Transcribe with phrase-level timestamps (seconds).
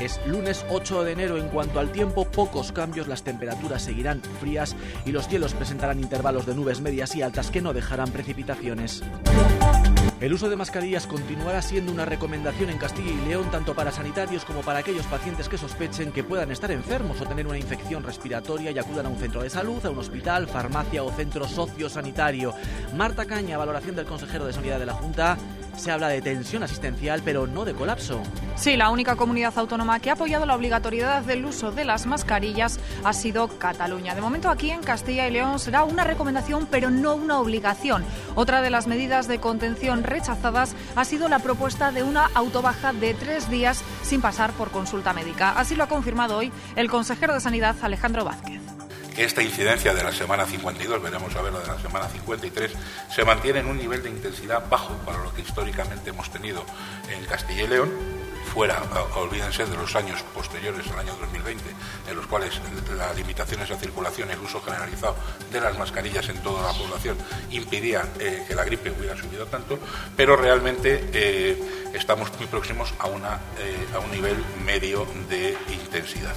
[0.00, 1.36] Es lunes 8 de enero.
[1.36, 3.06] En cuanto al tiempo, pocos cambios.
[3.06, 4.74] Las temperaturas seguirán frías
[5.04, 9.02] y los cielos presentarán intervalos de nubes medias y altas que no dejarán precipitaciones.
[10.22, 14.46] El uso de mascarillas continuará siendo una recomendación en Castilla y León tanto para sanitarios
[14.46, 18.70] como para aquellos pacientes que sospechen que puedan estar enfermos o tener una infección respiratoria
[18.70, 22.54] y acudan a un centro de salud, a un hospital, farmacia o centro sociosanitario.
[22.96, 25.36] Marta Caña, valoración del consejero de Sanidad de la Junta,
[25.76, 28.22] se habla de tensión asistencial, pero no de colapso.
[28.56, 32.78] Sí, la única comunidad autónoma que ha apoyado la obligatoriedad del uso de las mascarillas
[33.04, 34.14] ha sido Cataluña.
[34.14, 38.04] De momento aquí en Castilla y León será una recomendación, pero no una obligación.
[38.34, 43.14] Otra de las medidas de contención rechazadas ha sido la propuesta de una autobaja de
[43.14, 45.52] tres días sin pasar por consulta médica.
[45.52, 48.69] Así lo ha confirmado hoy el consejero de Sanidad, Alejandro Vázquez
[49.24, 52.72] esta incidencia de la semana 52, veremos a ver la de la semana 53,
[53.14, 56.64] se mantiene en un nivel de intensidad bajo para lo que históricamente hemos tenido
[57.10, 57.90] en Castilla y León,
[58.52, 58.82] fuera,
[59.16, 61.62] olvídense de los años posteriores al año 2020,
[62.08, 62.60] en los cuales
[62.96, 65.14] las limitaciones a circulación y el uso generalizado
[65.52, 67.16] de las mascarillas en toda la población
[67.50, 69.78] impidían eh, que la gripe hubiera subido tanto,
[70.16, 76.34] pero realmente eh, estamos muy próximos a, una, eh, a un nivel medio de intensidad.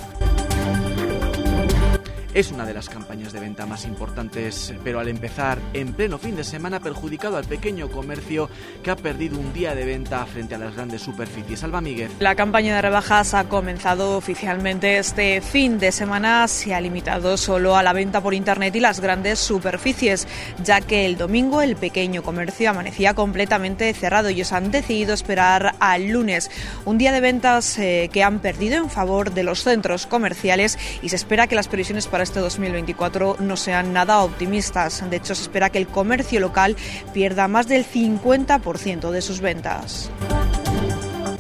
[2.33, 6.35] Es una de las campañas de venta más importantes, pero al empezar en pleno fin
[6.35, 8.49] de semana ha perjudicado al pequeño comercio
[8.81, 11.63] que ha perdido un día de venta frente a las grandes superficies.
[11.63, 12.09] Alba Miguel.
[12.17, 16.47] La campaña de rebajas ha comenzado oficialmente este fin de semana.
[16.47, 20.27] Se ha limitado solo a la venta por internet y las grandes superficies,
[20.63, 24.29] ya que el domingo el pequeño comercio amanecía completamente cerrado.
[24.29, 26.49] Ellos han decidido esperar al lunes,
[26.85, 31.09] un día de ventas eh, que han perdido en favor de los centros comerciales y
[31.09, 35.07] se espera que las previsiones para este 2024 no sean nada optimistas.
[35.09, 36.75] De hecho, se espera que el comercio local
[37.13, 40.09] pierda más del 50% de sus ventas.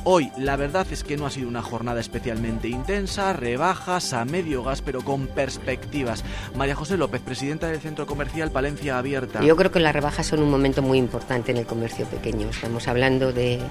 [0.05, 4.61] Hoy la verdad es que no ha sido una jornada especialmente intensa, rebajas a medio
[4.61, 6.25] gas pero con perspectivas.
[6.55, 9.41] María José López, presidenta del Centro Comercial Palencia Abierta.
[9.41, 12.49] Yo creo que las rebajas son un momento muy importante en el comercio pequeño.
[12.49, 13.61] Estamos hablando de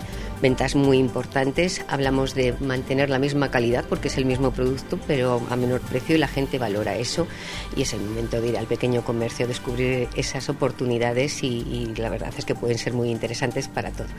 [0.40, 5.42] ventas muy importantes, hablamos de mantener la misma calidad porque es el mismo producto pero
[5.50, 7.26] a menor precio y la gente valora eso
[7.76, 12.08] y es el momento de ir al pequeño comercio, descubrir esas oportunidades y, y la
[12.08, 14.10] verdad es que pueden ser muy interesantes para todos.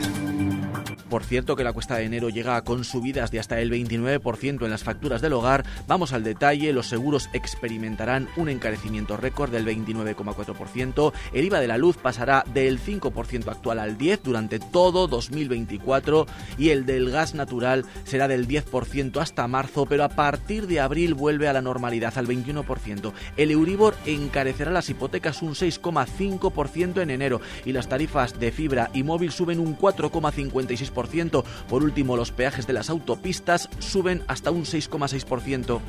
[1.13, 4.71] Por cierto que la cuesta de enero llega con subidas de hasta el 29% en
[4.71, 5.63] las facturas del hogar.
[5.87, 11.13] Vamos al detalle, los seguros experimentarán un encarecimiento récord del 29,4%.
[11.31, 16.25] El IVA de la luz pasará del 5% actual al 10% durante todo 2024
[16.57, 21.13] y el del gas natural será del 10% hasta marzo, pero a partir de abril
[21.13, 23.13] vuelve a la normalidad al 21%.
[23.37, 29.03] El Euribor encarecerá las hipotecas un 6,5% en enero y las tarifas de fibra y
[29.03, 31.02] móvil suben un 4,56%
[31.69, 35.81] por último, los peajes de las autopistas suben hasta un 6,6%.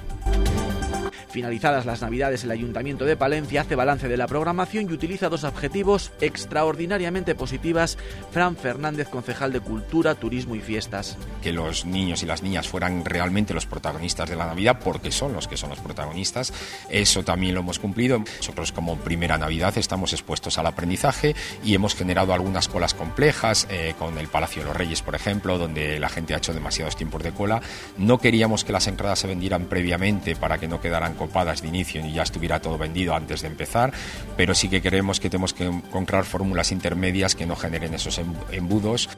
[1.35, 5.43] Finalizadas las Navidades, el Ayuntamiento de Palencia hace balance de la programación y utiliza dos
[5.43, 7.99] adjetivos extraordinariamente positivas.
[8.31, 11.19] Fran Fernández, concejal de Cultura, Turismo y Fiestas.
[11.43, 15.33] Que los niños y las niñas fueran realmente los protagonistas de la Navidad, porque son
[15.33, 16.53] los que son los protagonistas.
[16.89, 18.21] Eso también lo hemos cumplido.
[18.21, 21.35] Nosotros como primera Navidad estamos expuestos al aprendizaje
[21.65, 25.59] y hemos generado algunas colas complejas, eh, con el Palacio de los Reyes, por ejemplo,
[25.59, 27.61] donde la gente ha hecho demasiados tiempos de cola.
[27.99, 32.05] No queríamos que las entradas se vendieran previamente para que no quedaran copadas de inicio
[32.05, 33.93] y ya estuviera todo vendido antes de empezar,
[34.37, 38.35] pero sí que creemos que tenemos que encontrar fórmulas intermedias que no generen esos em-,
[38.53, 39.09] embudos.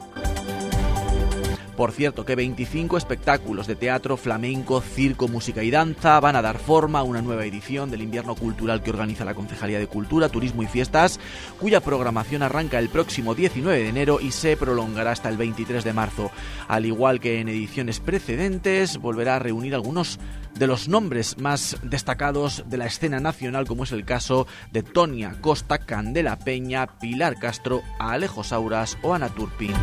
[1.77, 6.59] Por cierto, que 25 espectáculos de teatro, flamenco, circo, música y danza van a dar
[6.59, 10.63] forma a una nueva edición del invierno cultural que organiza la Concejalía de Cultura, Turismo
[10.63, 11.21] y Fiestas,
[11.61, 15.93] cuya programación arranca el próximo 19 de enero y se prolongará hasta el 23 de
[15.93, 16.31] marzo.
[16.67, 20.19] Al igual que en ediciones precedentes, volverá a reunir algunos
[20.59, 25.37] de los nombres más destacados de la escena nacional, como es el caso de Tonia
[25.43, 29.75] Costa, Candela Peña, Pilar Castro, Alejo Sauras o Ana Turpin.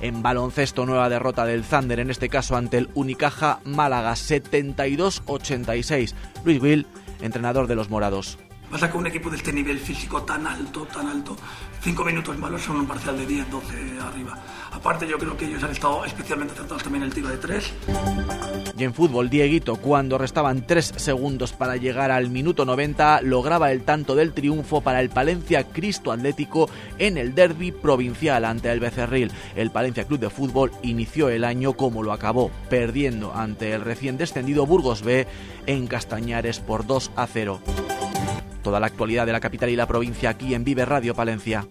[0.00, 6.14] En baloncesto, nueva derrota del Thunder, en este caso ante el Unicaja Málaga, 72-86.
[6.44, 6.86] Luis Will,
[7.20, 8.38] entrenador de los Morados.
[8.70, 11.36] Pasa que un equipo de este nivel físico tan alto, tan alto,
[11.80, 14.38] cinco minutos malos son un parcial de 10, 12 arriba.
[14.72, 17.72] Aparte, yo creo que ellos han estado especialmente acertados también el tiro de tres.
[18.78, 23.82] Y en fútbol, Dieguito, cuando restaban tres segundos para llegar al minuto 90, lograba el
[23.82, 26.68] tanto del triunfo para el Palencia Cristo Atlético
[26.98, 29.32] en el derby provincial ante el Becerril.
[29.54, 34.18] El Palencia Club de Fútbol inició el año como lo acabó, perdiendo ante el recién
[34.18, 35.26] descendido Burgos B
[35.66, 37.60] en Castañares por 2 a 0.
[38.62, 41.66] Toda la actualidad de la capital y la provincia aquí en Vive Radio Palencia.